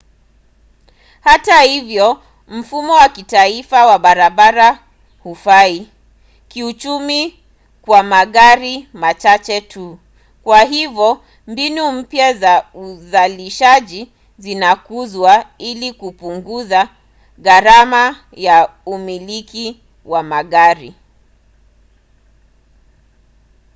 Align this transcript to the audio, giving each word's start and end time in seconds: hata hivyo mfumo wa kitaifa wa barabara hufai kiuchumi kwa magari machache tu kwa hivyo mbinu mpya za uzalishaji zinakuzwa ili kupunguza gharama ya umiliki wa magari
hata 1.21 1.61
hivyo 1.61 2.23
mfumo 2.47 2.93
wa 2.93 3.09
kitaifa 3.09 3.85
wa 3.85 3.99
barabara 3.99 4.79
hufai 5.23 5.89
kiuchumi 6.47 7.39
kwa 7.81 8.03
magari 8.03 8.89
machache 8.93 9.61
tu 9.61 9.99
kwa 10.43 10.59
hivyo 10.61 11.23
mbinu 11.47 11.91
mpya 11.91 12.33
za 12.33 12.65
uzalishaji 12.73 14.11
zinakuzwa 14.37 15.45
ili 15.57 15.93
kupunguza 15.93 16.89
gharama 17.37 18.15
ya 18.31 18.69
umiliki 18.85 19.79
wa 20.05 20.23
magari 20.23 20.95